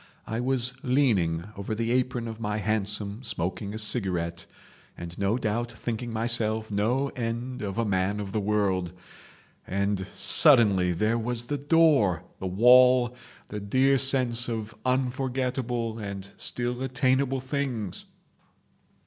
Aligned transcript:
I 0.25 0.39
was 0.39 0.73
leaning 0.83 1.43
over 1.55 1.75
the 1.75 1.91
apron 1.91 2.27
of 2.27 2.39
my 2.39 2.57
hansom 2.57 3.21
smoking 3.23 3.71
a 3.71 3.77
cigarette, 3.77 4.47
and 4.97 5.15
no 5.19 5.37
doubt 5.37 5.71
thinking 5.71 6.11
myself 6.11 6.71
no 6.71 7.09
end 7.09 7.61
of 7.61 7.77
a 7.77 7.85
man 7.85 8.19
of 8.19 8.31
the 8.31 8.39
world, 8.39 8.93
and 9.67 10.07
suddenly 10.15 10.91
there 10.91 11.19
was 11.19 11.43
the 11.43 11.57
door, 11.59 12.23
the 12.39 12.47
wall, 12.47 13.15
the 13.49 13.59
dear 13.59 13.99
sense 13.99 14.49
of 14.49 14.73
unforgettable 14.85 15.99
and 15.99 16.33
still 16.35 16.81
attainable 16.81 17.39
things. 17.39 18.05